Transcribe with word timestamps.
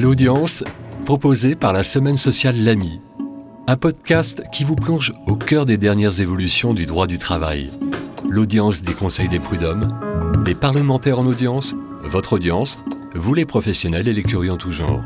L'audience, 0.00 0.64
proposé 1.04 1.54
par 1.54 1.74
la 1.74 1.82
Semaine 1.82 2.16
sociale 2.16 2.64
L'Ami, 2.64 3.02
un 3.66 3.76
podcast 3.76 4.42
qui 4.50 4.64
vous 4.64 4.74
plonge 4.74 5.12
au 5.26 5.36
cœur 5.36 5.66
des 5.66 5.76
dernières 5.76 6.22
évolutions 6.22 6.72
du 6.72 6.86
droit 6.86 7.06
du 7.06 7.18
travail. 7.18 7.70
L'audience 8.26 8.80
des 8.80 8.94
conseils 8.94 9.28
des 9.28 9.40
prud'hommes, 9.40 10.00
des 10.42 10.54
parlementaires 10.54 11.18
en 11.18 11.26
audience, 11.26 11.74
votre 12.02 12.32
audience, 12.32 12.78
vous 13.14 13.34
les 13.34 13.44
professionnels 13.44 14.08
et 14.08 14.14
les 14.14 14.22
curieux 14.22 14.52
en 14.52 14.56
tout 14.56 14.72
genre. 14.72 15.04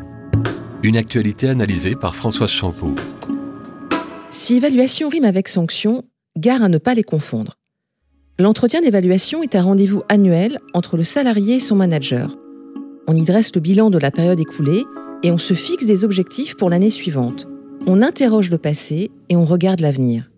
Une 0.84 0.96
actualité 0.96 1.48
analysée 1.48 1.96
par 1.96 2.14
Françoise 2.14 2.50
Champeau. 2.50 2.94
Si 4.30 4.54
évaluation 4.54 5.08
rime 5.08 5.24
avec 5.24 5.48
sanction, 5.48 6.04
gare 6.38 6.62
à 6.62 6.68
ne 6.68 6.78
pas 6.78 6.94
les 6.94 7.02
confondre. 7.02 7.58
L'entretien 8.38 8.80
d'évaluation 8.80 9.42
est 9.42 9.56
un 9.56 9.62
rendez-vous 9.62 10.04
annuel 10.08 10.60
entre 10.72 10.96
le 10.96 11.02
salarié 11.02 11.56
et 11.56 11.60
son 11.60 11.74
manager. 11.74 12.36
On 13.06 13.14
y 13.14 13.24
dresse 13.24 13.54
le 13.54 13.60
bilan 13.60 13.90
de 13.90 13.98
la 13.98 14.10
période 14.10 14.40
écoulée 14.40 14.84
et 15.22 15.30
on 15.30 15.36
se 15.36 15.52
fixe 15.52 15.84
des 15.84 16.04
objectifs 16.04 16.56
pour 16.56 16.70
l'année 16.70 16.90
suivante. 16.90 17.46
On 17.86 18.00
interroge 18.00 18.50
le 18.50 18.56
passé 18.56 19.10
et 19.28 19.36
on 19.36 19.44
regarde 19.44 19.80
l'avenir. 19.80 20.30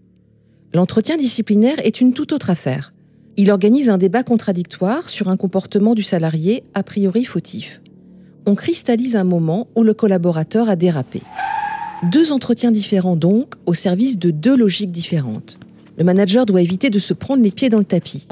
L'entretien 0.74 1.16
disciplinaire 1.16 1.78
est 1.84 2.00
une 2.00 2.12
toute 2.12 2.32
autre 2.32 2.50
affaire. 2.50 2.92
Il 3.37 3.52
organise 3.52 3.88
un 3.88 3.98
débat 3.98 4.24
contradictoire 4.24 5.10
sur 5.10 5.28
un 5.28 5.37
comportement 5.37 5.95
du 5.95 6.02
salarié 6.02 6.64
a 6.74 6.82
priori 6.82 7.24
fautif. 7.24 7.80
On 8.46 8.56
cristallise 8.56 9.14
un 9.14 9.24
moment 9.24 9.68
où 9.76 9.84
le 9.84 9.95
collaborateur 9.95 10.68
a 10.68 10.74
dérapé. 10.74 11.23
Deux 12.10 12.32
entretiens 12.32 12.73
différents 12.73 13.16
donc, 13.16 13.54
au 13.66 13.74
service 13.74 14.18
de 14.18 14.30
deux 14.30 14.56
logiques 14.56 14.92
différentes. 14.92 15.59
Le 15.98 16.04
manager 16.04 16.46
doit 16.46 16.62
éviter 16.62 16.90
de 16.90 16.98
se 16.98 17.14
prendre 17.14 17.42
les 17.42 17.52
pieds 17.52 17.68
dans 17.68 17.78
le 17.78 17.84
tapis. 17.84 18.26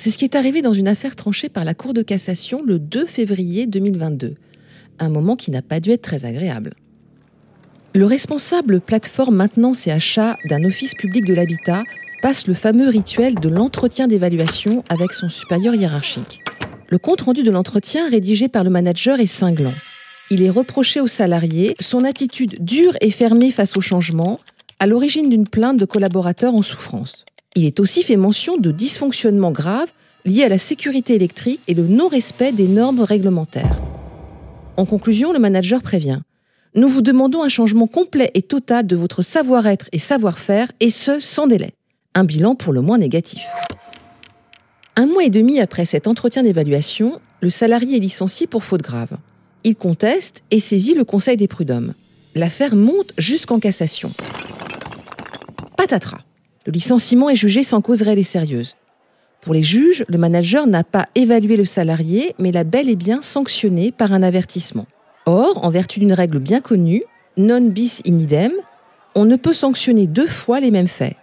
C'est 0.00 0.10
ce 0.10 0.18
qui 0.18 0.24
est 0.24 0.36
arrivé 0.36 0.62
dans 0.62 0.72
une 0.72 0.86
affaire 0.86 1.16
tranchée 1.16 1.48
par 1.48 1.64
la 1.64 1.74
Cour 1.74 1.92
de 1.92 2.02
cassation 2.02 2.62
le 2.64 2.78
2 2.78 3.04
février 3.04 3.66
2022. 3.66 4.36
Un 5.00 5.08
moment 5.08 5.34
qui 5.34 5.50
n'a 5.50 5.60
pas 5.60 5.80
dû 5.80 5.90
être 5.90 6.02
très 6.02 6.24
agréable. 6.24 6.74
Le 7.96 8.06
responsable 8.06 8.80
plateforme 8.80 9.34
maintenance 9.34 9.88
et 9.88 9.90
achat 9.90 10.36
d'un 10.48 10.62
office 10.62 10.94
public 10.94 11.24
de 11.24 11.34
l'habitat 11.34 11.82
passe 12.22 12.46
le 12.46 12.54
fameux 12.54 12.88
rituel 12.88 13.34
de 13.34 13.48
l'entretien 13.48 14.06
d'évaluation 14.06 14.84
avec 14.88 15.12
son 15.12 15.28
supérieur 15.28 15.74
hiérarchique. 15.74 16.42
Le 16.90 16.98
compte-rendu 16.98 17.42
de 17.42 17.50
l'entretien 17.50 18.08
rédigé 18.08 18.46
par 18.46 18.62
le 18.62 18.70
manager 18.70 19.18
est 19.18 19.26
cinglant. 19.26 19.74
Il 20.30 20.42
est 20.42 20.50
reproché 20.50 21.00
au 21.00 21.08
salarié 21.08 21.74
son 21.80 22.04
attitude 22.04 22.64
dure 22.64 22.96
et 23.00 23.10
fermée 23.10 23.50
face 23.50 23.76
au 23.76 23.80
changement, 23.80 24.38
à 24.78 24.86
l'origine 24.86 25.28
d'une 25.28 25.48
plainte 25.48 25.76
de 25.76 25.86
collaborateurs 25.86 26.54
en 26.54 26.62
souffrance. 26.62 27.24
Il 27.58 27.64
est 27.64 27.80
aussi 27.80 28.04
fait 28.04 28.16
mention 28.16 28.56
de 28.56 28.70
dysfonctionnements 28.70 29.50
graves 29.50 29.90
liés 30.28 30.44
à 30.44 30.48
la 30.48 30.58
sécurité 30.58 31.14
électrique 31.14 31.60
et 31.66 31.74
le 31.74 31.86
non-respect 31.86 32.52
des 32.52 32.68
normes 32.68 33.00
réglementaires. 33.00 33.80
En 34.76 34.84
conclusion, 34.84 35.32
le 35.32 35.38
manager 35.38 35.82
prévient 35.82 36.20
Nous 36.74 36.86
vous 36.86 37.02
demandons 37.02 37.42
un 37.42 37.48
changement 37.48 37.86
complet 37.86 38.30
et 38.34 38.42
total 38.42 38.86
de 38.86 38.94
votre 38.94 39.22
savoir-être 39.22 39.88
et 39.90 39.98
savoir-faire, 39.98 40.70
et 40.80 40.90
ce, 40.90 41.18
sans 41.18 41.46
délai. 41.46 41.72
Un 42.14 42.24
bilan 42.24 42.54
pour 42.54 42.72
le 42.72 42.80
moins 42.80 42.98
négatif. 42.98 43.42
Un 44.96 45.06
mois 45.06 45.24
et 45.24 45.30
demi 45.30 45.60
après 45.60 45.84
cet 45.84 46.06
entretien 46.06 46.42
d'évaluation, 46.42 47.20
le 47.40 47.50
salarié 47.50 47.96
est 47.96 48.00
licencié 48.00 48.46
pour 48.46 48.64
faute 48.64 48.82
grave. 48.82 49.16
Il 49.64 49.76
conteste 49.76 50.42
et 50.50 50.60
saisit 50.60 50.94
le 50.94 51.04
Conseil 51.04 51.36
des 51.36 51.48
prud'hommes. 51.48 51.94
L'affaire 52.34 52.76
monte 52.76 53.12
jusqu'en 53.18 53.58
cassation. 53.58 54.10
Patatras. 55.76 56.20
Le 56.66 56.72
licenciement 56.72 57.30
est 57.30 57.36
jugé 57.36 57.62
sans 57.62 57.80
cause 57.80 58.02
réelle 58.02 58.18
et 58.18 58.24
sérieuse. 58.24 58.74
Pour 59.40 59.54
les 59.54 59.62
juges, 59.62 60.04
le 60.08 60.18
manager 60.18 60.66
n'a 60.66 60.84
pas 60.84 61.08
évalué 61.14 61.56
le 61.56 61.64
salarié, 61.64 62.34
mais 62.38 62.52
l'a 62.52 62.64
bel 62.64 62.88
et 62.88 62.96
bien 62.96 63.22
sanctionné 63.22 63.92
par 63.92 64.12
un 64.12 64.22
avertissement. 64.22 64.86
Or, 65.26 65.64
en 65.64 65.70
vertu 65.70 66.00
d'une 66.00 66.12
règle 66.12 66.38
bien 66.38 66.60
connue, 66.60 67.04
non 67.36 67.60
bis 67.60 68.02
in 68.06 68.18
idem, 68.18 68.52
on 69.14 69.24
ne 69.24 69.36
peut 69.36 69.52
sanctionner 69.52 70.06
deux 70.06 70.26
fois 70.26 70.60
les 70.60 70.70
mêmes 70.70 70.88
faits. 70.88 71.16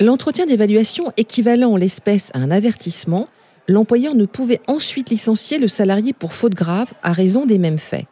L'entretien 0.00 0.46
d'évaluation 0.46 1.12
équivalent 1.16 1.72
en 1.72 1.76
l'espèce 1.76 2.30
à 2.32 2.38
un 2.38 2.50
avertissement, 2.50 3.28
l'employeur 3.68 4.14
ne 4.14 4.24
pouvait 4.24 4.60
ensuite 4.66 5.10
licencier 5.10 5.58
le 5.58 5.68
salarié 5.68 6.12
pour 6.12 6.32
faute 6.32 6.54
grave 6.54 6.88
à 7.02 7.12
raison 7.12 7.44
des 7.44 7.58
mêmes 7.58 7.78
faits. 7.78 8.06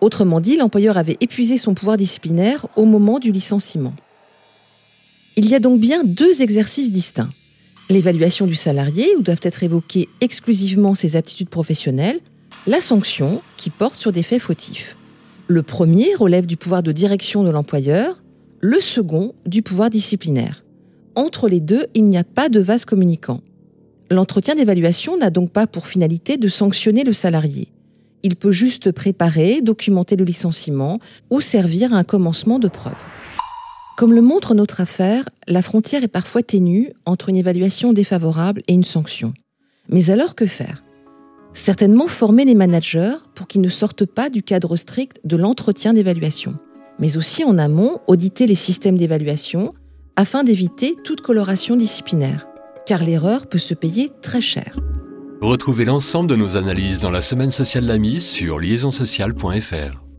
Autrement 0.00 0.40
dit, 0.40 0.56
l'employeur 0.56 0.98
avait 0.98 1.16
épuisé 1.20 1.58
son 1.58 1.74
pouvoir 1.74 1.96
disciplinaire 1.96 2.66
au 2.76 2.84
moment 2.84 3.18
du 3.18 3.32
licenciement. 3.32 3.94
Il 5.36 5.48
y 5.48 5.54
a 5.54 5.60
donc 5.60 5.80
bien 5.80 6.04
deux 6.04 6.42
exercices 6.42 6.90
distincts. 6.90 7.30
L'évaluation 7.90 8.46
du 8.46 8.54
salarié, 8.54 9.08
où 9.18 9.22
doivent 9.22 9.40
être 9.42 9.64
évoquées 9.64 10.08
exclusivement 10.20 10.94
ses 10.94 11.16
aptitudes 11.16 11.48
professionnelles, 11.48 12.20
la 12.68 12.80
sanction, 12.80 13.42
qui 13.56 13.68
porte 13.68 13.96
sur 13.96 14.12
des 14.12 14.22
faits 14.22 14.40
fautifs. 14.40 14.96
Le 15.48 15.64
premier 15.64 16.14
relève 16.14 16.46
du 16.46 16.56
pouvoir 16.56 16.84
de 16.84 16.92
direction 16.92 17.42
de 17.42 17.50
l'employeur, 17.50 18.22
le 18.60 18.78
second 18.78 19.34
du 19.44 19.62
pouvoir 19.62 19.90
disciplinaire. 19.90 20.62
Entre 21.16 21.48
les 21.48 21.58
deux, 21.58 21.86
il 21.94 22.04
n'y 22.04 22.16
a 22.16 22.22
pas 22.22 22.48
de 22.48 22.60
vase 22.60 22.84
communicant. 22.84 23.40
L'entretien 24.08 24.54
d'évaluation 24.54 25.18
n'a 25.18 25.30
donc 25.30 25.50
pas 25.50 25.66
pour 25.66 25.88
finalité 25.88 26.36
de 26.36 26.46
sanctionner 26.46 27.02
le 27.02 27.12
salarié. 27.12 27.72
Il 28.22 28.36
peut 28.36 28.52
juste 28.52 28.92
préparer, 28.92 29.62
documenter 29.62 30.14
le 30.14 30.24
licenciement 30.24 31.00
ou 31.28 31.40
servir 31.40 31.92
à 31.92 31.98
un 31.98 32.04
commencement 32.04 32.60
de 32.60 32.68
preuve. 32.68 33.02
Comme 34.00 34.14
le 34.14 34.22
montre 34.22 34.54
notre 34.54 34.80
affaire, 34.80 35.28
la 35.46 35.60
frontière 35.60 36.02
est 36.02 36.08
parfois 36.08 36.42
ténue 36.42 36.94
entre 37.04 37.28
une 37.28 37.36
évaluation 37.36 37.92
défavorable 37.92 38.62
et 38.66 38.72
une 38.72 38.82
sanction. 38.82 39.34
Mais 39.90 40.08
alors 40.08 40.34
que 40.34 40.46
faire? 40.46 40.82
Certainement 41.52 42.06
former 42.06 42.46
les 42.46 42.54
managers 42.54 43.16
pour 43.34 43.46
qu'ils 43.46 43.60
ne 43.60 43.68
sortent 43.68 44.06
pas 44.06 44.30
du 44.30 44.42
cadre 44.42 44.74
strict 44.76 45.20
de 45.24 45.36
l'entretien 45.36 45.92
d'évaluation, 45.92 46.54
mais 46.98 47.18
aussi 47.18 47.44
en 47.44 47.58
amont 47.58 48.00
auditer 48.06 48.46
les 48.46 48.54
systèmes 48.54 48.96
d'évaluation 48.96 49.74
afin 50.16 50.44
d'éviter 50.44 50.96
toute 51.04 51.20
coloration 51.20 51.76
disciplinaire, 51.76 52.46
car 52.86 53.04
l'erreur 53.04 53.48
peut 53.48 53.58
se 53.58 53.74
payer 53.74 54.10
très 54.22 54.40
cher. 54.40 54.80
Retrouvez 55.42 55.84
l'ensemble 55.84 56.30
de 56.30 56.36
nos 56.36 56.56
analyses 56.56 57.00
dans 57.00 57.10
la 57.10 57.20
semaine 57.20 57.50
sociale 57.50 57.84
l'AMI 57.84 58.22
sur 58.22 58.60
liaisonsociale.fr. 58.60 60.09